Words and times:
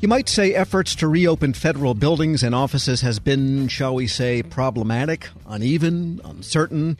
You 0.00 0.08
might 0.08 0.30
say 0.30 0.54
efforts 0.54 0.94
to 0.94 1.08
reopen 1.08 1.52
federal 1.52 1.92
buildings 1.92 2.42
and 2.42 2.54
offices 2.54 3.02
has 3.02 3.18
been, 3.18 3.68
shall 3.68 3.94
we 3.94 4.06
say, 4.06 4.42
problematic, 4.42 5.28
uneven, 5.46 6.22
uncertain. 6.24 6.96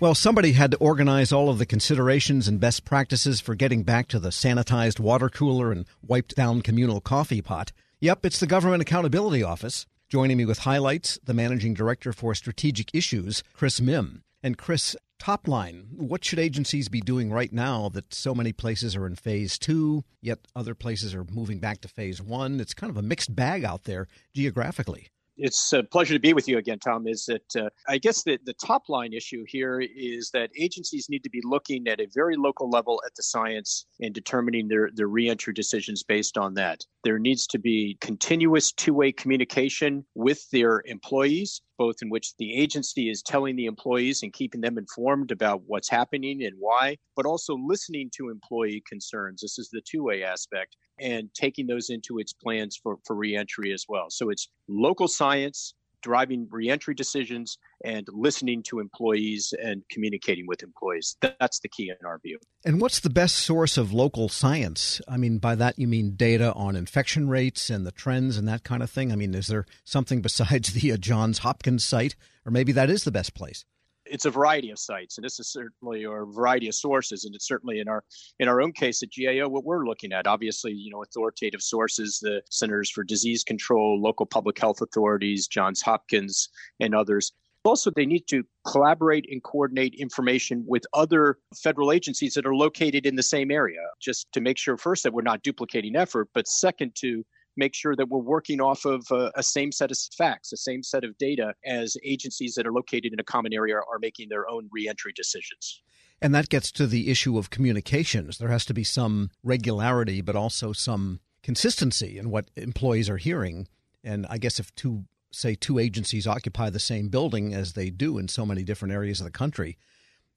Well, 0.00 0.16
somebody 0.16 0.50
had 0.50 0.72
to 0.72 0.76
organize 0.78 1.30
all 1.30 1.48
of 1.48 1.58
the 1.58 1.64
considerations 1.66 2.48
and 2.48 2.58
best 2.58 2.84
practices 2.84 3.40
for 3.40 3.54
getting 3.54 3.84
back 3.84 4.08
to 4.08 4.18
the 4.18 4.30
sanitized 4.30 4.98
water 4.98 5.28
cooler 5.28 5.70
and 5.70 5.86
wiped 6.04 6.34
down 6.34 6.60
communal 6.60 7.00
coffee 7.00 7.40
pot. 7.40 7.70
Yep, 8.00 8.26
it's 8.26 8.40
the 8.40 8.48
Government 8.48 8.82
Accountability 8.82 9.44
Office. 9.44 9.86
Joining 10.08 10.36
me 10.36 10.44
with 10.44 10.58
highlights, 10.60 11.20
the 11.22 11.34
Managing 11.34 11.72
Director 11.72 12.12
for 12.12 12.34
Strategic 12.34 12.92
Issues, 12.92 13.44
Chris 13.54 13.78
Mihm. 13.78 14.22
And 14.42 14.58
Chris, 14.58 14.96
top 15.20 15.46
line, 15.46 15.86
what 15.92 16.24
should 16.24 16.40
agencies 16.40 16.88
be 16.88 17.00
doing 17.00 17.30
right 17.30 17.52
now 17.52 17.88
that 17.90 18.12
so 18.12 18.34
many 18.34 18.52
places 18.52 18.96
are 18.96 19.06
in 19.06 19.14
phase 19.14 19.58
two, 19.58 20.02
yet 20.20 20.40
other 20.56 20.74
places 20.74 21.14
are 21.14 21.24
moving 21.30 21.60
back 21.60 21.80
to 21.82 21.88
phase 21.88 22.20
one? 22.20 22.58
It's 22.58 22.74
kind 22.74 22.90
of 22.90 22.96
a 22.96 23.02
mixed 23.02 23.36
bag 23.36 23.62
out 23.62 23.84
there 23.84 24.08
geographically 24.34 25.10
it's 25.40 25.72
a 25.72 25.82
pleasure 25.82 26.14
to 26.14 26.20
be 26.20 26.34
with 26.34 26.46
you 26.46 26.58
again, 26.58 26.78
Tom. 26.78 27.08
Is 27.08 27.24
that 27.26 27.56
uh, 27.56 27.70
I 27.88 27.98
guess 27.98 28.22
the, 28.22 28.38
the 28.44 28.52
top 28.54 28.88
line 28.88 29.12
issue 29.12 29.44
here 29.48 29.80
is 29.80 30.30
that 30.32 30.50
agencies 30.56 31.08
need 31.08 31.24
to 31.24 31.30
be 31.30 31.40
looking 31.42 31.88
at 31.88 32.00
a 32.00 32.06
very 32.14 32.36
local 32.36 32.68
level 32.68 33.02
at 33.06 33.14
the 33.14 33.22
science 33.22 33.86
and 34.00 34.14
determining 34.14 34.68
their, 34.68 34.90
their 34.94 35.08
reentry 35.08 35.54
decisions 35.54 36.02
based 36.02 36.36
on 36.36 36.54
that. 36.54 36.84
There 37.04 37.18
needs 37.18 37.46
to 37.48 37.58
be 37.58 37.96
continuous 38.00 38.70
two 38.70 38.92
way 38.92 39.12
communication 39.12 40.04
with 40.14 40.48
their 40.50 40.82
employees 40.84 41.62
both 41.80 42.02
in 42.02 42.10
which 42.10 42.36
the 42.36 42.52
agency 42.54 43.08
is 43.08 43.22
telling 43.22 43.56
the 43.56 43.64
employees 43.64 44.22
and 44.22 44.34
keeping 44.34 44.60
them 44.60 44.76
informed 44.76 45.30
about 45.30 45.62
what's 45.66 45.88
happening 45.88 46.44
and 46.44 46.54
why, 46.58 46.94
but 47.16 47.24
also 47.24 47.56
listening 47.56 48.10
to 48.14 48.28
employee 48.28 48.82
concerns. 48.86 49.40
This 49.40 49.58
is 49.58 49.70
the 49.70 49.80
two 49.90 50.02
way 50.02 50.22
aspect 50.22 50.76
and 51.00 51.30
taking 51.32 51.66
those 51.66 51.88
into 51.88 52.18
its 52.18 52.34
plans 52.34 52.78
for, 52.82 52.98
for 53.06 53.16
reentry 53.16 53.72
as 53.72 53.86
well. 53.88 54.10
So 54.10 54.28
it's 54.28 54.50
local 54.68 55.08
science, 55.08 55.72
driving 56.02 56.48
reentry 56.50 56.94
decisions 56.94 57.58
and 57.84 58.06
listening 58.12 58.62
to 58.64 58.80
employees 58.80 59.54
and 59.62 59.82
communicating 59.90 60.46
with 60.46 60.62
employees. 60.62 61.16
That's 61.20 61.60
the 61.60 61.68
key 61.68 61.90
in 61.90 62.06
our 62.06 62.18
view. 62.18 62.38
And 62.64 62.80
what's 62.80 63.00
the 63.00 63.10
best 63.10 63.36
source 63.36 63.76
of 63.76 63.92
local 63.92 64.28
science? 64.28 65.00
I 65.08 65.16
mean, 65.16 65.38
by 65.38 65.54
that 65.54 65.78
you 65.78 65.88
mean 65.88 66.16
data 66.16 66.52
on 66.54 66.76
infection 66.76 67.28
rates 67.28 67.70
and 67.70 67.86
the 67.86 67.92
trends 67.92 68.36
and 68.36 68.46
that 68.48 68.64
kind 68.64 68.82
of 68.82 68.90
thing? 68.90 69.12
I 69.12 69.16
mean, 69.16 69.34
is 69.34 69.46
there 69.46 69.66
something 69.84 70.20
besides 70.30 70.72
the 70.72 70.92
uh, 70.92 70.96
Johns 70.96 71.38
Hopkins 71.38 71.84
site? 71.84 72.16
Or 72.46 72.52
maybe 72.52 72.72
that 72.72 72.90
is 72.90 73.04
the 73.04 73.12
best 73.12 73.34
place? 73.34 73.64
It's 74.10 74.24
a 74.24 74.30
variety 74.30 74.70
of 74.70 74.78
sites, 74.78 75.16
and 75.16 75.24
this 75.24 75.38
is 75.40 75.48
certainly 75.48 76.04
or 76.04 76.22
a 76.22 76.26
variety 76.26 76.68
of 76.68 76.74
sources, 76.74 77.24
and 77.24 77.34
it's 77.34 77.46
certainly 77.46 77.80
in 77.80 77.88
our 77.88 78.04
in 78.38 78.48
our 78.48 78.60
own 78.60 78.72
case 78.72 79.02
at 79.02 79.10
GAO 79.16 79.48
what 79.48 79.64
we're 79.64 79.86
looking 79.86 80.12
at. 80.12 80.26
Obviously, 80.26 80.72
you 80.72 80.90
know, 80.90 81.02
authoritative 81.02 81.62
sources, 81.62 82.18
the 82.20 82.42
Centers 82.50 82.90
for 82.90 83.04
Disease 83.04 83.44
Control, 83.44 84.00
local 84.00 84.26
public 84.26 84.58
health 84.58 84.80
authorities, 84.80 85.46
Johns 85.46 85.80
Hopkins, 85.82 86.48
and 86.80 86.94
others. 86.94 87.32
Also, 87.64 87.90
they 87.90 88.06
need 88.06 88.26
to 88.26 88.42
collaborate 88.66 89.26
and 89.30 89.42
coordinate 89.42 89.94
information 89.94 90.64
with 90.66 90.82
other 90.94 91.36
federal 91.62 91.92
agencies 91.92 92.32
that 92.32 92.46
are 92.46 92.54
located 92.54 93.04
in 93.04 93.16
the 93.16 93.22
same 93.22 93.50
area, 93.50 93.80
just 94.00 94.26
to 94.32 94.40
make 94.40 94.56
sure, 94.56 94.78
first, 94.78 95.02
that 95.02 95.12
we're 95.12 95.20
not 95.20 95.42
duplicating 95.42 95.94
effort, 95.94 96.28
but 96.32 96.48
second, 96.48 96.94
to 96.94 97.22
make 97.60 97.74
sure 97.74 97.94
that 97.94 98.08
we're 98.08 98.18
working 98.18 98.60
off 98.60 98.84
of 98.84 99.06
a, 99.12 99.30
a, 99.36 99.42
same 99.42 99.70
set 99.70 99.92
of 99.92 99.98
facts, 100.16 100.50
a 100.52 100.56
same 100.56 100.82
set 100.82 101.04
of 101.04 101.16
data 101.18 101.54
as 101.64 101.96
agencies 102.02 102.54
that 102.54 102.66
are 102.66 102.72
located 102.72 103.12
in 103.12 103.20
a 103.20 103.24
common 103.24 103.52
area 103.52 103.76
are 103.76 103.98
making 104.00 104.30
their 104.30 104.48
own 104.50 104.68
reentry 104.72 105.12
decisions. 105.14 105.82
And 106.22 106.34
that 106.34 106.48
gets 106.48 106.72
to 106.72 106.86
the 106.86 107.10
issue 107.10 107.38
of 107.38 107.50
communications. 107.50 108.38
There 108.38 108.48
has 108.48 108.64
to 108.64 108.74
be 108.74 108.82
some 108.82 109.30
regularity, 109.42 110.22
but 110.22 110.36
also 110.36 110.72
some 110.72 111.20
consistency 111.42 112.18
in 112.18 112.30
what 112.30 112.50
employees 112.56 113.08
are 113.08 113.18
hearing. 113.18 113.68
And 114.02 114.26
I 114.28 114.38
guess 114.38 114.58
if 114.58 114.74
two, 114.74 115.04
say, 115.30 115.54
two 115.54 115.78
agencies 115.78 116.26
occupy 116.26 116.70
the 116.70 116.80
same 116.80 117.08
building 117.08 117.54
as 117.54 117.74
they 117.74 117.90
do 117.90 118.18
in 118.18 118.28
so 118.28 118.44
many 118.46 118.64
different 118.64 118.92
areas 118.94 119.20
of 119.20 119.24
the 119.24 119.30
country, 119.30 119.76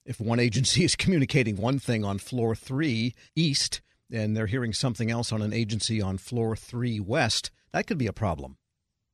if 0.04 0.20
one 0.20 0.40
agency 0.40 0.84
is 0.88 0.94
communicating 0.94 1.56
one 1.56 1.78
thing 1.78 2.04
on 2.04 2.18
floor 2.18 2.54
three 2.54 3.14
east 3.34 3.80
and 4.12 4.36
they're 4.36 4.46
hearing 4.46 4.72
something 4.72 5.10
else 5.10 5.32
on 5.32 5.42
an 5.42 5.52
agency 5.52 6.00
on 6.00 6.18
floor 6.18 6.56
three 6.56 7.00
west, 7.00 7.50
that 7.72 7.86
could 7.86 7.98
be 7.98 8.06
a 8.06 8.12
problem. 8.12 8.56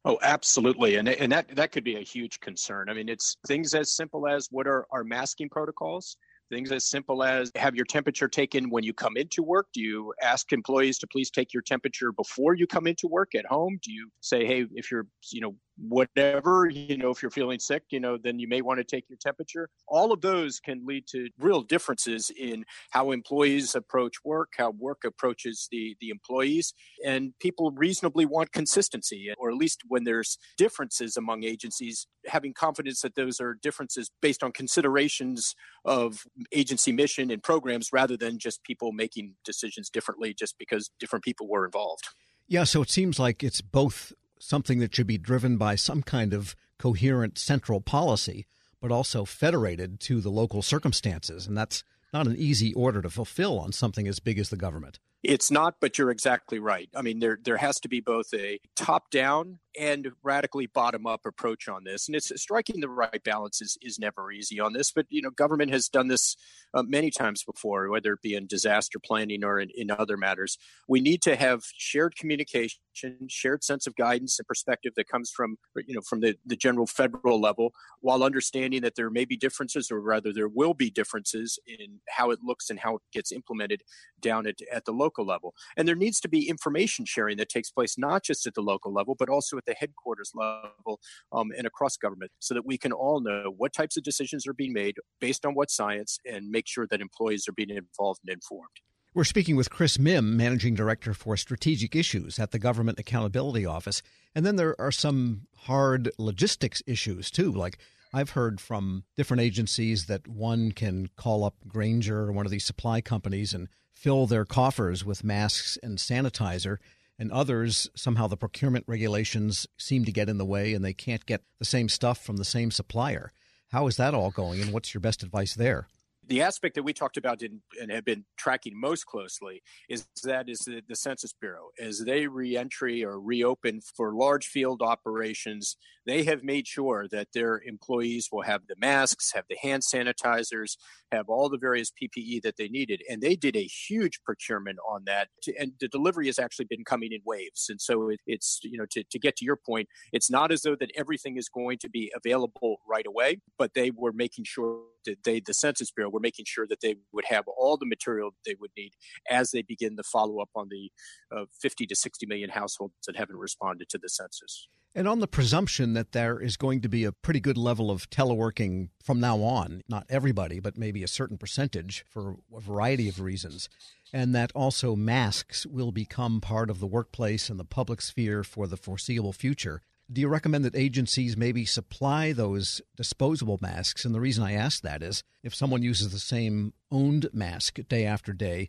Oh, 0.05 0.19
absolutely. 0.23 0.97
And, 0.97 1.09
and 1.09 1.31
that, 1.33 1.55
that 1.57 1.73
could 1.73 1.85
be 1.85 1.97
a 1.97 2.03
huge 2.03 2.41
concern. 2.41 2.89
I 2.89 2.95
mean, 2.95 3.09
it's 3.09 3.37
things 3.47 3.75
as 3.75 3.95
simple 3.95 4.27
as 4.27 4.49
what 4.51 4.67
are 4.67 4.87
our 4.91 5.05
masking 5.05 5.51
protocols? 5.51 6.17
Things 6.51 6.73
as 6.73 6.89
simple 6.89 7.23
as 7.23 7.53
have 7.55 7.77
your 7.77 7.85
temperature 7.85 8.27
taken 8.27 8.71
when 8.71 8.83
you 8.83 8.93
come 8.93 9.17
into 9.17 9.43
work. 9.43 9.69
Do 9.73 9.81
you 9.81 10.13
ask 10.21 10.53
employees 10.53 10.99
to 10.99 11.07
please 11.07 11.31
take 11.31 11.53
your 11.53 11.63
temperature 11.63 12.11
before 12.13 12.55
you 12.55 12.67
come 12.67 12.89
into 12.89 13.07
work 13.07 13.35
at 13.37 13.47
home? 13.47 13.79
Do 13.83 13.93
you 13.93 14.09
say, 14.21 14.45
hey, 14.47 14.65
if 14.73 14.91
you're, 14.91 15.07
you 15.31 15.43
know, 15.43 15.55
whatever, 15.81 16.69
you 16.69 16.97
know, 16.97 17.11
if 17.11 17.23
you're 17.23 17.31
feeling 17.31 17.59
sick, 17.59 17.85
you 17.91 18.01
know, 18.01 18.19
then 18.23 18.39
you 18.39 18.47
may 18.47 18.61
want 18.61 18.79
to 18.79 18.85
take 18.85 19.09
your 19.09 19.19
temperature. 19.21 19.69
All 19.89 20.13
of 20.13 20.21
those 20.21 20.61
can 20.61 20.85
lead 20.87 21.07
to 21.09 21.29
real 21.39 21.63
differences 21.63 22.31
in 22.39 22.65
how 22.91 23.11
employees 23.13 23.75
approach 23.75 24.17
work, 24.25 24.53
how 24.59 24.71
work 24.71 25.03
approaches 25.05 25.69
the, 25.71 25.97
the 26.01 26.11
employees. 26.11 26.75
And 27.05 27.33
people 27.41 27.71
reasonably 27.71 28.27
want 28.27 28.53
consistency, 28.53 29.31
or 29.39 29.51
at 29.51 29.57
least 29.57 29.83
when 29.89 30.05
there's 30.05 30.39
differences 30.57 31.17
among 31.17 31.45
agencies, 31.45 32.07
having 32.27 32.53
confidence 32.53 33.01
that 33.01 33.15
those 33.15 33.41
are 33.41 33.55
differences 33.55 34.11
based 34.21 34.43
on 34.43 34.53
considerations 34.53 35.55
of 35.85 36.25
agency 36.53 36.93
mission 36.93 37.31
and 37.31 37.43
programs 37.43 37.89
rather 37.93 38.17
than 38.17 38.39
just 38.39 38.63
people 38.65 38.93
making 38.93 39.35
decisions 39.45 39.89
differently 39.89 40.35
just 40.35 40.57
because 40.59 40.91
different 40.99 41.25
people 41.25 41.49
were 41.49 41.65
involved. 41.65 42.05
Yeah, 42.51 42.65
so 42.65 42.83
it 42.83 42.91
seems 42.91 43.21
like 43.21 43.45
it's 43.45 43.61
both 43.61 44.13
something 44.41 44.79
that 44.81 44.95
should 44.95 45.07
be 45.07 45.19
driven 45.19 45.57
by 45.57 45.75
some 45.75 46.03
kind 46.03 46.33
of 46.33 46.57
coherent 46.79 47.39
central 47.39 47.81
policy, 47.81 48.47
but 48.81 48.91
also 48.91 49.25
federated 49.25 50.01
to 50.01 50.21
the 50.21 50.31
local 50.31 50.63
circumstances. 50.63 51.47
And 51.47 51.57
that's 51.57 51.85
not 52.13 52.27
an 52.27 52.37
easy 52.37 52.73
order 52.75 53.03
to 53.03 53.11
fulfill 53.11 53.59
on 53.59 53.73
something 53.73 54.09
as 54.09 54.19
big 54.19 54.39
as 54.39 54.49
the 54.49 54.57
government. 54.57 54.99
It's 55.23 55.51
not, 55.51 55.77
but 55.81 55.99
you're 55.99 56.11
exactly 56.11 56.59
right. 56.59 56.89
I 56.97 57.03
mean, 57.03 57.19
there 57.19 57.39
there 57.43 57.59
has 57.59 57.79
to 57.81 57.89
be 57.89 58.01
both 58.01 58.33
a 58.33 58.59
top 58.75 59.11
down 59.11 59.59
and 59.79 60.09
radically 60.23 60.67
bottom 60.67 61.07
up 61.07 61.21
approach 61.27 61.69
on 61.69 61.85
this, 61.85 62.09
and 62.09 62.17
it's 62.17 62.33
striking 62.41 62.81
the 62.81 62.89
right 62.89 63.23
balance 63.23 63.61
is 63.61 63.77
is 63.83 63.99
never 63.99 64.33
easy 64.33 64.59
on 64.59 64.73
this. 64.73 64.91
But 64.93 65.07
you 65.11 65.23
know, 65.23 65.31
government 65.31 65.71
has 65.73 65.89
done 65.89 66.09
this 66.09 66.37
uh, 66.75 66.83
many 66.83 67.11
times 67.11 67.45
before, 67.45 67.89
whether 67.91 68.15
it 68.15 68.23
be 68.23 68.35
in 68.35 68.47
disaster 68.47 68.99
planning 68.99 69.45
or 69.45 69.61
in, 69.61 69.71
in 69.75 69.91
other 69.91 70.17
matters. 70.17 70.59
We 70.89 71.01
need 71.01 71.23
to 71.23 71.37
have 71.37 71.63
shared 71.77 72.17
communication, 72.17 72.81
shared 73.29 73.63
sense 73.63 73.87
of 73.87 73.95
guidance 73.97 74.39
and 74.39 74.49
perspective 74.49 74.95
that 74.97 75.09
comes 75.09 75.31
from 75.31 75.57
you 75.87 75.95
know 75.95 76.03
from 76.03 76.21
the 76.21 76.37
the 76.47 76.57
general 76.57 76.87
federal 76.87 77.41
level, 77.41 77.73
while 78.01 78.25
understanding 78.25 78.83
that 78.83 78.97
there 78.97 79.11
may 79.11 79.25
be 79.25 79.37
differences, 79.37 79.91
or 79.91 80.01
rather 80.01 80.33
there 80.33 80.49
will 80.49 80.75
be 80.75 80.91
differences 80.91 81.59
in 81.67 82.01
how 82.09 82.31
it 82.31 82.41
looks 82.43 82.71
and 82.71 82.81
how 82.81 82.97
it 82.97 83.03
gets 83.13 83.31
implemented 83.31 83.83
down 84.21 84.47
at, 84.47 84.57
at 84.73 84.85
the 84.85 84.93
local 84.93 85.11
local 85.11 85.25
level. 85.25 85.55
And 85.77 85.87
there 85.87 85.97
needs 85.97 86.21
to 86.21 86.29
be 86.29 86.49
information 86.49 87.05
sharing 87.05 87.37
that 87.39 87.49
takes 87.49 87.71
place 87.71 87.99
not 87.99 88.23
just 88.23 88.47
at 88.47 88.55
the 88.55 88.63
local 88.63 88.93
level, 88.93 89.15
but 89.19 89.29
also 89.29 89.59
at 89.61 89.67
the 89.67 89.75
headquarters 89.79 90.33
level 90.35 91.01
um, 91.33 91.51
and 91.57 91.67
across 91.67 91.97
government 91.97 92.31
so 92.39 92.55
that 92.55 92.65
we 92.67 92.79
can 92.79 92.93
all 92.93 93.21
know 93.21 93.53
what 93.57 93.73
types 93.73 93.97
of 93.97 94.03
decisions 94.03 94.47
are 94.47 94.55
being 94.55 94.73
made 94.73 94.97
based 95.21 95.45
on 95.45 95.55
what 95.55 95.71
science 95.71 96.19
and 96.25 96.51
make 96.51 96.67
sure 96.67 96.87
that 96.91 97.01
employees 97.01 97.47
are 97.49 97.53
being 97.53 97.71
involved 97.71 98.21
and 98.25 98.33
informed. 98.33 98.69
We're 99.13 99.25
speaking 99.25 99.57
with 99.57 99.71
Chris 99.71 99.97
Mihm, 99.97 100.35
Managing 100.35 100.75
Director 100.75 101.15
for 101.15 101.37
Strategic 101.37 101.97
Issues 101.97 102.39
at 102.39 102.53
the 102.53 102.61
Government 102.61 103.01
Accountability 103.01 103.67
Office. 103.67 104.03
And 104.37 104.47
then 104.47 104.55
there 104.55 104.81
are 104.81 104.93
some 104.93 105.49
hard 105.57 106.13
logistics 106.17 106.81
issues, 106.87 107.29
too, 107.29 107.51
like 107.51 107.79
I've 108.15 108.31
heard 108.31 108.61
from 108.61 109.03
different 109.17 109.41
agencies 109.41 110.07
that 110.07 110.29
one 110.29 110.71
can 110.71 111.09
call 111.17 111.45
up 111.45 111.57
Grainger 111.67 112.21
or 112.21 112.33
one 112.33 112.47
of 112.47 112.53
these 112.53 112.65
supply 112.65 113.01
companies 113.01 113.53
and 113.53 113.69
fill 113.93 114.27
their 114.27 114.45
coffers 114.45 115.05
with 115.05 115.25
masks 115.25 115.77
and 115.83 115.99
sanitizer, 115.99 116.79
and 117.21 117.31
others 117.31 117.91
somehow 117.95 118.27
the 118.27 118.37
procurement 118.37 118.85
regulations 118.89 119.69
seem 119.77 120.07
to 120.07 120.11
get 120.11 120.31
in 120.31 120.39
the 120.39 120.45
way 120.45 120.73
and 120.73 120.83
they 120.83 120.95
can't 120.95 121.27
get 121.27 121.43
the 121.59 121.65
same 121.67 121.89
stuff 121.89 122.25
from 122.25 122.39
the 122.39 122.45
same 122.45 122.71
supplier. 122.71 123.31
How 123.71 123.87
is 123.87 123.99
that 123.99 124.15
all 124.15 124.31
going, 124.31 124.61
and 124.61 124.73
what's 124.73 124.95
your 124.95 125.03
best 125.03 125.23
advice 125.23 125.55
there? 125.55 125.87
the 126.31 126.43
aspect 126.43 126.77
that 126.77 126.85
we 126.85 126.93
talked 126.93 127.17
about 127.17 127.43
in, 127.43 127.61
and 127.81 127.91
have 127.91 128.05
been 128.05 128.25
tracking 128.39 128.79
most 128.81 129.05
closely 129.05 129.63
is 129.89 130.07
that 130.23 130.49
is 130.49 130.61
the, 130.61 130.81
the 130.89 130.95
Census 130.95 131.33
Bureau 131.33 131.71
as 131.79 132.05
they 132.05 132.29
reentry 132.29 133.05
or 133.05 133.21
reopen 133.21 133.81
for 133.81 134.15
large 134.15 134.47
field 134.47 134.81
operations 134.81 135.77
they 136.11 136.25
have 136.25 136.43
made 136.43 136.67
sure 136.67 137.07
that 137.13 137.29
their 137.33 137.63
employees 137.65 138.29
will 138.33 138.43
have 138.43 138.63
the 138.67 138.75
masks, 138.79 139.33
have 139.35 139.45
the 139.49 139.57
hand 139.63 139.83
sanitizers, 139.83 140.77
have 141.13 141.29
all 141.29 141.49
the 141.49 141.59
various 141.59 141.91
PPE 141.91 142.43
that 142.43 142.57
they 142.57 142.69
needed. 142.69 143.03
And 143.09 143.23
they 143.23 143.37
did 143.37 143.57
a 143.57 143.63
huge 143.63 144.21
procurement 144.25 144.79
on 144.89 145.05
that. 145.07 145.29
And 145.59 145.73
the 145.79 145.89
delivery 145.89 146.27
has 146.27 146.39
actually 146.39 146.67
been 146.67 146.85
coming 146.85 147.13
in 147.13 147.21
waves. 147.25 147.67
And 147.69 147.81
so 147.81 148.11
it's, 148.27 148.61
you 148.65 148.77
know, 148.77 148.87
to, 148.91 149.05
to 149.05 149.19
get 149.19 149.37
to 149.37 149.45
your 149.45 149.57
point, 149.57 149.89
it's 150.13 150.31
not 150.31 150.51
as 150.51 150.63
though 150.63 150.77
that 150.77 150.91
everything 150.97 151.37
is 151.37 151.49
going 151.49 151.79
to 151.79 151.89
be 151.89 152.13
available 152.17 152.79
right 152.89 153.07
away, 153.07 153.41
but 153.57 153.75
they 153.75 153.91
were 153.91 154.13
making 154.13 154.45
sure 154.45 154.81
that 155.07 155.23
they, 155.25 155.41
the 155.41 155.55
Census 155.55 155.91
Bureau, 155.91 156.11
were 156.11 156.21
making 156.21 156.45
sure 156.47 156.67
that 156.69 156.81
they 156.81 156.97
would 157.13 157.25
have 157.27 157.45
all 157.47 157.77
the 157.77 157.87
material 157.87 158.31
they 158.45 158.57
would 158.61 158.71
need 158.77 158.93
as 159.31 159.51
they 159.51 159.63
begin 159.63 159.97
the 159.97 160.03
follow 160.03 160.41
up 160.41 160.51
on 160.55 160.69
the 160.71 160.91
uh, 161.35 161.45
50 161.61 161.87
to 161.87 161.95
60 161.95 162.27
million 162.27 162.51
households 162.51 162.95
that 163.07 163.17
haven't 163.17 163.37
responded 163.37 163.89
to 163.91 163.99
the 163.99 164.09
census. 164.09 164.69
And 164.93 165.07
on 165.07 165.21
the 165.21 165.29
presumption 165.29 165.93
that 165.93 166.13
there 166.13 166.41
is 166.41 166.57
going 166.57 166.81
to 166.81 166.89
be 166.89 167.05
a 167.05 167.13
pretty 167.13 167.39
good 167.39 167.57
level 167.57 167.93
of 167.93 168.11
teleworking 168.11 168.89
from 169.03 169.21
now 169.21 169.41
on, 169.41 169.83
not 169.89 170.05
everybody, 170.09 170.59
but 170.59 170.77
maybe 170.77 171.05
a 171.05 171.09
certain 171.09 171.39
percentage 171.39 172.05
for 172.09 172.37
a 172.55 172.61
variety 172.61 173.09
of 173.09 173.21
reasons, 173.21 173.69
and 174.13 174.35
that 174.35 174.51
also 174.53 174.97
masks 174.97 175.65
will 175.65 175.93
become 175.93 176.41
part 176.41 176.71
of 176.71 176.81
the 176.81 176.89
workplace 176.89 177.49
and 177.49 177.61
the 177.61 177.65
public 177.65 178.01
sphere 178.01 178.43
for 178.43 178.67
the 178.67 178.77
foreseeable 178.77 179.33
future. 179.33 179.83
Do 180.13 180.21
you 180.21 180.27
recommend 180.27 180.65
that 180.65 180.75
agencies 180.75 181.37
maybe 181.37 181.65
supply 181.65 182.33
those 182.33 182.83
disposable 182.97 183.61
masks? 183.63 184.05
And 184.05 184.13
the 184.13 184.21
reason 184.21 184.43
I 184.43 184.55
ask 184.55 184.83
that 184.83 185.05
is 185.05 185.23
if 185.45 185.55
someone 185.55 185.85
uses 185.85 186.11
the 186.11 186.19
same 186.19 186.73
owned 186.91 187.29
mask 187.33 187.79
day 187.89 188.05
after 188.05 188.33
day, 188.33 188.69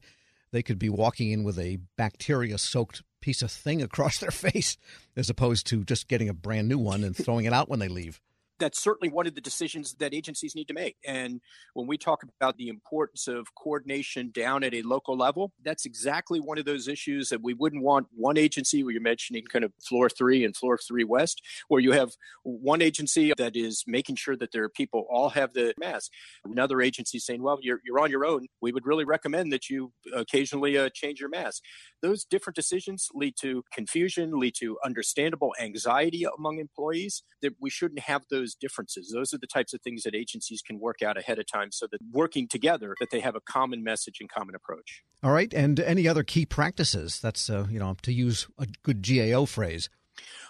they 0.52 0.62
could 0.62 0.78
be 0.78 0.90
walking 0.90 1.32
in 1.32 1.44
with 1.44 1.58
a 1.58 1.80
bacteria 1.98 2.60
soaked 2.60 3.02
piece 3.22 3.42
of 3.42 3.52
thing 3.52 3.82
across 3.82 4.20
their 4.20 4.32
face 4.32 4.78
as 5.16 5.30
opposed 5.30 5.68
to 5.68 5.84
just 5.84 6.08
getting 6.08 6.30
a 6.30 6.34
brand 6.34 6.68
new 6.68 6.78
one 6.78 7.04
and 7.04 7.16
throwing 7.16 7.46
it 7.46 7.54
out 7.54 7.70
when 7.70 7.80
they 7.80 7.88
leave 7.88 8.20
that's 8.62 8.82
certainly 8.82 9.12
one 9.12 9.28
of 9.28 9.36
the 9.36 9.42
decisions 9.42 9.96
that 9.96 10.14
agencies 10.14 10.56
need 10.56 10.68
to 10.68 10.74
make. 10.74 10.96
And 11.06 11.42
when 11.74 11.88
we 11.88 11.98
talk 11.98 12.24
about 12.24 12.58
the 12.58 12.70
importance 12.70 13.28
of 13.28 13.54
coordination 13.56 14.32
down 14.32 14.64
at 14.64 14.74
a 14.74 14.84
local 14.84 15.18
level, 15.18 15.52
that's 15.66 15.86
exactly 15.86 16.40
one 16.40 16.60
of 16.60 16.66
those 16.66 16.88
issues 16.88 17.30
that 17.30 17.42
we 17.42 17.56
wouldn't 17.56 17.84
want 17.84 18.08
one 18.16 18.38
agency 18.38 18.84
where 18.84 18.94
you're 18.94 19.02
mentioning 19.02 19.44
kind 19.52 19.66
of 19.66 19.74
floor 19.84 20.10
three 20.10 20.46
and 20.46 20.56
floor 20.56 20.78
three 20.78 21.04
west, 21.04 21.42
where 21.68 21.82
you 21.82 21.92
have 21.92 22.12
one 22.44 22.82
agency 22.82 23.34
that 23.38 23.56
is 23.56 23.84
making 23.88 24.16
sure 24.16 24.38
that 24.38 24.52
their 24.52 24.70
people 24.70 25.08
all 25.10 25.30
have 25.30 25.54
the 25.54 25.74
mask. 25.80 26.12
Another 26.46 26.82
agency 26.82 27.18
saying, 27.18 27.42
well, 27.42 27.58
you're, 27.62 27.80
you're 27.84 28.00
on 28.00 28.12
your 28.12 28.26
own. 28.26 28.48
We 28.62 28.72
would 28.72 28.86
really 28.86 29.06
recommend 29.06 29.52
that 29.52 29.70
you 29.70 29.92
occasionally 30.14 30.78
uh, 30.78 30.90
change 30.94 31.20
your 31.20 31.30
mask. 31.30 31.64
Those 32.02 32.24
different 32.24 32.56
decisions 32.56 33.10
lead 33.14 33.36
to 33.42 33.64
confusion, 33.74 34.40
lead 34.40 34.54
to 34.60 34.78
understandable 34.86 35.56
anxiety 35.60 36.26
among 36.38 36.60
employees 36.60 37.24
that 37.42 37.56
we 37.60 37.72
shouldn't 37.72 38.02
have 38.02 38.22
those 38.30 38.51
those 38.52 38.56
differences. 38.56 39.12
Those 39.14 39.34
are 39.34 39.38
the 39.38 39.48
types 39.48 39.74
of 39.74 39.82
things 39.82 40.04
that 40.04 40.16
agencies 40.16 40.62
can 40.62 40.80
work 40.80 41.02
out 41.02 41.18
ahead 41.18 41.40
of 41.40 41.46
time 41.48 41.72
so 41.72 41.88
that 41.92 42.00
working 42.12 42.48
together 42.48 42.96
that 43.00 43.10
they 43.12 43.20
have 43.20 43.36
a 43.36 43.42
common 43.42 43.84
message 43.84 44.18
and 44.20 44.30
common 44.30 44.56
approach. 44.56 45.04
All 45.24 45.32
right, 45.32 45.54
and 45.54 45.80
any 45.80 46.08
other 46.08 46.24
key 46.24 46.46
practices? 46.46 47.20
That's 47.20 47.50
uh, 47.50 47.68
you 47.70 47.80
know 47.80 47.96
to 48.02 48.14
use 48.14 48.48
a 48.58 48.68
good 48.84 49.08
GAO 49.08 49.46
phrase. 49.46 49.90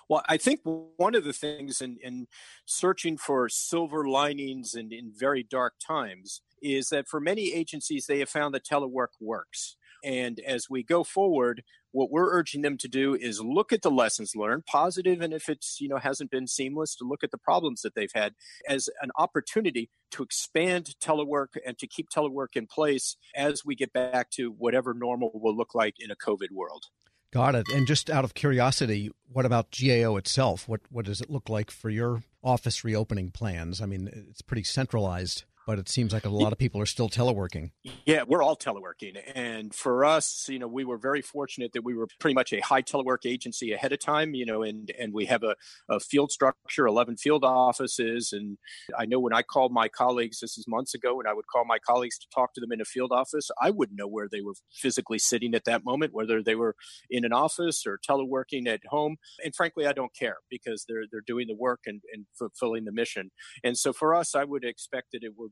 Well, 0.09 0.23
I 0.27 0.37
think 0.37 0.61
one 0.63 1.15
of 1.15 1.23
the 1.23 1.33
things 1.33 1.81
in, 1.81 1.97
in 2.03 2.27
searching 2.65 3.17
for 3.17 3.47
silver 3.47 4.07
linings 4.07 4.73
and 4.73 4.91
in 4.91 5.13
very 5.15 5.43
dark 5.43 5.75
times 5.85 6.41
is 6.61 6.89
that 6.89 7.07
for 7.07 7.19
many 7.19 7.53
agencies, 7.53 8.05
they 8.07 8.19
have 8.19 8.29
found 8.29 8.53
that 8.53 8.65
telework 8.65 9.13
works. 9.21 9.77
And 10.03 10.39
as 10.39 10.69
we 10.69 10.83
go 10.83 11.03
forward, 11.03 11.63
what 11.91 12.11
we're 12.11 12.31
urging 12.31 12.61
them 12.61 12.77
to 12.77 12.87
do 12.87 13.15
is 13.15 13.41
look 13.41 13.73
at 13.73 13.81
the 13.81 13.91
lessons 13.91 14.35
learned, 14.35 14.65
positive, 14.65 15.21
and 15.21 15.33
if 15.33 15.49
it's 15.49 15.79
you 15.81 15.89
know 15.89 15.97
hasn't 15.97 16.31
been 16.31 16.47
seamless, 16.47 16.95
to 16.95 17.03
look 17.03 17.23
at 17.23 17.31
the 17.31 17.37
problems 17.37 17.81
that 17.81 17.95
they've 17.95 18.11
had 18.13 18.33
as 18.67 18.89
an 19.01 19.11
opportunity 19.17 19.89
to 20.11 20.23
expand 20.23 20.95
telework 21.01 21.57
and 21.65 21.77
to 21.77 21.87
keep 21.87 22.09
telework 22.09 22.55
in 22.55 22.67
place 22.67 23.17
as 23.35 23.65
we 23.65 23.75
get 23.75 23.93
back 23.93 24.29
to 24.31 24.51
whatever 24.51 24.93
normal 24.93 25.31
will 25.33 25.55
look 25.55 25.75
like 25.75 25.95
in 25.99 26.11
a 26.11 26.15
COVID 26.15 26.51
world. 26.51 26.85
Got 27.31 27.55
it. 27.55 27.65
And 27.73 27.87
just 27.87 28.09
out 28.09 28.25
of 28.25 28.33
curiosity, 28.33 29.09
what 29.31 29.45
about 29.45 29.71
GAO 29.71 30.17
itself? 30.17 30.67
What 30.67 30.81
what 30.89 31.05
does 31.05 31.21
it 31.21 31.29
look 31.29 31.49
like 31.49 31.71
for 31.71 31.89
your 31.89 32.23
office 32.43 32.83
reopening 32.83 33.31
plans? 33.31 33.81
I 33.81 33.85
mean, 33.85 34.09
it's 34.29 34.41
pretty 34.41 34.63
centralized 34.63 35.43
but 35.67 35.79
it 35.79 35.89
seems 35.89 36.13
like 36.13 36.25
a 36.25 36.29
lot 36.29 36.51
of 36.51 36.57
people 36.57 36.81
are 36.81 36.85
still 36.85 37.09
teleworking. 37.09 37.71
Yeah, 38.05 38.23
we're 38.27 38.43
all 38.43 38.55
teleworking. 38.55 39.17
And 39.35 39.73
for 39.73 40.03
us, 40.03 40.47
you 40.49 40.59
know, 40.59 40.67
we 40.67 40.85
were 40.85 40.97
very 40.97 41.21
fortunate 41.21 41.73
that 41.73 41.83
we 41.83 41.93
were 41.93 42.07
pretty 42.19 42.33
much 42.33 42.53
a 42.53 42.59
high 42.61 42.81
telework 42.81 43.25
agency 43.25 43.71
ahead 43.71 43.91
of 43.91 43.99
time, 43.99 44.33
you 44.33 44.45
know, 44.45 44.63
and, 44.63 44.91
and 44.99 45.13
we 45.13 45.25
have 45.25 45.43
a, 45.43 45.55
a 45.89 45.99
field 45.99 46.31
structure, 46.31 46.87
11 46.87 47.17
field 47.17 47.43
offices. 47.43 48.33
And 48.33 48.57
I 48.97 49.05
know 49.05 49.19
when 49.19 49.33
I 49.33 49.43
called 49.43 49.71
my 49.71 49.87
colleagues, 49.87 50.39
this 50.39 50.57
is 50.57 50.65
months 50.67 50.93
ago, 50.93 51.15
when 51.15 51.27
I 51.27 51.33
would 51.33 51.47
call 51.47 51.65
my 51.65 51.77
colleagues 51.79 52.17
to 52.19 52.27
talk 52.33 52.53
to 52.55 52.61
them 52.61 52.71
in 52.71 52.81
a 52.81 52.85
field 52.85 53.11
office, 53.11 53.49
I 53.61 53.69
wouldn't 53.69 53.99
know 53.99 54.07
where 54.07 54.27
they 54.29 54.41
were 54.41 54.53
physically 54.73 55.19
sitting 55.19 55.53
at 55.53 55.65
that 55.65 55.85
moment, 55.85 56.13
whether 56.13 56.41
they 56.41 56.55
were 56.55 56.75
in 57.09 57.25
an 57.25 57.33
office 57.33 57.85
or 57.85 57.99
teleworking 57.99 58.67
at 58.67 58.81
home. 58.89 59.17
And 59.43 59.55
frankly, 59.55 59.85
I 59.85 59.93
don't 59.93 60.15
care 60.15 60.37
because 60.49 60.85
they're, 60.87 61.03
they're 61.11 61.21
doing 61.25 61.47
the 61.47 61.55
work 61.55 61.81
and, 61.85 62.01
and 62.13 62.25
fulfilling 62.37 62.85
the 62.85 62.91
mission. 62.91 63.31
And 63.63 63.77
so 63.77 63.93
for 63.93 64.15
us, 64.15 64.35
I 64.35 64.43
would 64.43 64.63
expect 64.63 65.11
that 65.13 65.23
it 65.23 65.33
would 65.37 65.50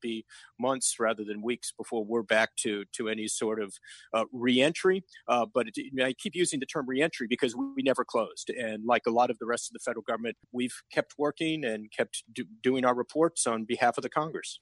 be 0.00 0.24
months 0.58 0.96
rather 0.98 1.24
than 1.24 1.42
weeks 1.42 1.72
before 1.76 2.04
we're 2.04 2.22
back 2.22 2.56
to 2.56 2.84
to 2.92 3.08
any 3.08 3.28
sort 3.28 3.62
of 3.62 3.74
uh, 4.14 4.24
reentry. 4.32 5.04
Uh, 5.28 5.46
but 5.52 5.68
it, 5.74 6.02
I 6.02 6.12
keep 6.12 6.34
using 6.34 6.60
the 6.60 6.66
term 6.66 6.86
reentry 6.88 7.26
because 7.28 7.54
we, 7.54 7.66
we, 7.76 7.82
never 7.82 8.04
closed, 8.04 8.50
and 8.50 8.84
like 8.84 9.02
a 9.06 9.10
lot 9.10 9.30
of 9.30 9.38
the 9.38 9.46
rest 9.46 9.70
of 9.70 9.74
the 9.74 9.78
federal 9.78 10.02
government, 10.02 10.36
we've 10.52 10.82
kept 10.92 11.14
working 11.18 11.64
and 11.64 11.90
kept 11.90 12.24
do, 12.32 12.44
doing 12.62 12.84
our 12.84 12.94
reports 12.94 13.46
on 13.46 13.64
behalf 13.64 13.96
of 13.96 14.02
the 14.02 14.10
Congress. 14.10 14.60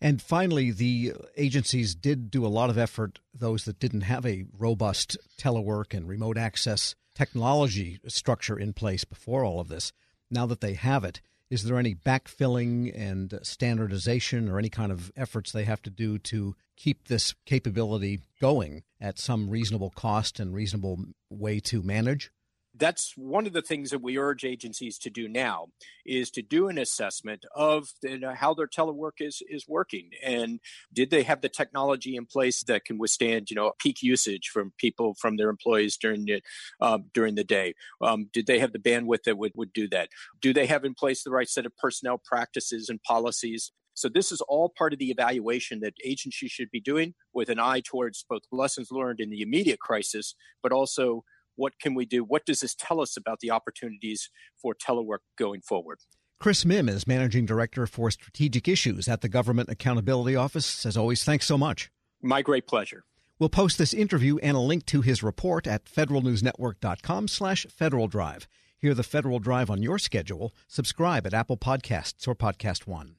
And 0.00 0.22
finally, 0.22 0.70
the 0.70 1.12
agencies 1.36 1.94
did 1.94 2.30
do 2.30 2.46
a 2.46 2.48
lot 2.48 2.70
of 2.70 2.78
effort, 2.78 3.18
those 3.34 3.64
that 3.64 3.80
didn't 3.80 4.02
have 4.02 4.24
a 4.24 4.44
robust 4.56 5.16
telework 5.40 5.92
and 5.92 6.08
remote 6.08 6.38
access 6.38 6.94
technology 7.14 7.98
structure 8.06 8.56
in 8.56 8.72
place 8.72 9.04
before 9.04 9.44
all 9.44 9.58
of 9.58 9.68
this. 9.68 9.92
Now 10.30 10.46
that 10.46 10.60
they 10.60 10.74
have 10.74 11.04
it, 11.04 11.20
is 11.50 11.64
there 11.64 11.78
any 11.78 11.94
backfilling 11.94 12.92
and 12.94 13.38
standardization 13.42 14.48
or 14.48 14.58
any 14.58 14.68
kind 14.68 14.92
of 14.92 15.10
efforts 15.16 15.52
they 15.52 15.64
have 15.64 15.82
to 15.82 15.90
do 15.90 16.18
to 16.18 16.54
keep 16.76 17.08
this 17.08 17.34
capability 17.46 18.20
going 18.40 18.82
at 19.00 19.18
some 19.18 19.48
reasonable 19.48 19.90
cost 19.90 20.38
and 20.38 20.54
reasonable 20.54 21.04
way 21.30 21.60
to 21.60 21.82
manage? 21.82 22.30
That's 22.78 23.14
one 23.16 23.46
of 23.46 23.52
the 23.52 23.62
things 23.62 23.90
that 23.90 24.02
we 24.02 24.18
urge 24.18 24.44
agencies 24.44 24.98
to 24.98 25.10
do 25.10 25.28
now 25.28 25.66
is 26.06 26.30
to 26.30 26.42
do 26.42 26.68
an 26.68 26.78
assessment 26.78 27.44
of 27.54 27.88
you 28.02 28.18
know, 28.18 28.34
how 28.34 28.54
their 28.54 28.66
telework 28.66 29.20
is 29.20 29.42
is 29.48 29.66
working. 29.68 30.10
And 30.24 30.60
did 30.92 31.10
they 31.10 31.22
have 31.24 31.40
the 31.40 31.48
technology 31.48 32.16
in 32.16 32.26
place 32.26 32.62
that 32.64 32.84
can 32.84 32.98
withstand 32.98 33.50
you 33.50 33.56
know 33.56 33.72
peak 33.78 34.02
usage 34.02 34.48
from 34.48 34.72
people 34.78 35.14
from 35.14 35.36
their 35.36 35.50
employees 35.50 35.96
during 35.96 36.24
the 36.24 36.42
uh, 36.80 36.98
during 37.12 37.34
the 37.34 37.44
day? 37.44 37.74
Um, 38.00 38.30
did 38.32 38.46
they 38.46 38.58
have 38.58 38.72
the 38.72 38.78
bandwidth 38.78 39.24
that 39.24 39.38
would, 39.38 39.52
would 39.54 39.72
do 39.72 39.88
that? 39.88 40.08
Do 40.40 40.52
they 40.52 40.66
have 40.66 40.84
in 40.84 40.94
place 40.94 41.22
the 41.22 41.30
right 41.30 41.48
set 41.48 41.66
of 41.66 41.76
personnel 41.76 42.20
practices 42.24 42.88
and 42.88 43.02
policies? 43.02 43.72
So 43.94 44.08
this 44.08 44.30
is 44.30 44.40
all 44.42 44.68
part 44.68 44.92
of 44.92 45.00
the 45.00 45.10
evaluation 45.10 45.80
that 45.80 45.94
agencies 46.04 46.52
should 46.52 46.70
be 46.70 46.80
doing 46.80 47.14
with 47.34 47.48
an 47.48 47.58
eye 47.58 47.80
towards 47.80 48.24
both 48.28 48.42
lessons 48.52 48.92
learned 48.92 49.18
in 49.18 49.28
the 49.28 49.42
immediate 49.42 49.80
crisis, 49.80 50.36
but 50.62 50.70
also 50.70 51.24
what 51.58 51.78
can 51.80 51.94
we 51.94 52.06
do? 52.06 52.24
What 52.24 52.46
does 52.46 52.60
this 52.60 52.74
tell 52.74 53.00
us 53.00 53.16
about 53.16 53.40
the 53.40 53.50
opportunities 53.50 54.30
for 54.56 54.74
telework 54.74 55.18
going 55.36 55.60
forward? 55.60 55.98
Chris 56.40 56.64
Mihm 56.64 56.88
is 56.88 57.06
Managing 57.06 57.46
Director 57.46 57.86
for 57.86 58.12
Strategic 58.12 58.68
Issues 58.68 59.08
at 59.08 59.22
the 59.22 59.28
Government 59.28 59.68
Accountability 59.68 60.36
Office. 60.36 60.86
As 60.86 60.96
always, 60.96 61.24
thanks 61.24 61.46
so 61.46 61.58
much. 61.58 61.90
My 62.22 62.42
great 62.42 62.68
pleasure. 62.68 63.04
We'll 63.40 63.48
post 63.48 63.76
this 63.76 63.92
interview 63.92 64.38
and 64.38 64.56
a 64.56 64.60
link 64.60 64.86
to 64.86 65.00
his 65.00 65.22
report 65.22 65.66
at 65.66 65.84
federalnewsnetwork.com 65.84 67.28
slash 67.28 67.66
Federal 67.66 68.06
Drive. 68.06 68.46
Hear 68.78 68.94
the 68.94 69.02
Federal 69.02 69.40
Drive 69.40 69.68
on 69.68 69.82
your 69.82 69.98
schedule. 69.98 70.54
Subscribe 70.68 71.26
at 71.26 71.34
Apple 71.34 71.56
Podcasts 71.56 72.28
or 72.28 72.36
Podcast 72.36 72.86
One. 72.86 73.16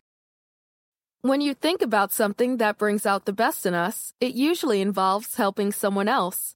When 1.22 1.42
you 1.42 1.54
think 1.54 1.82
about 1.82 2.14
something 2.14 2.58
that 2.58 2.78
brings 2.78 3.06
out 3.06 3.26
the 3.26 3.34
best 3.34 3.66
in 3.66 3.74
us, 3.74 4.14
it 4.22 4.34
usually 4.36 4.80
involves 4.80 5.36
helping 5.36 5.74
someone 5.74 6.08
else. 6.08 6.56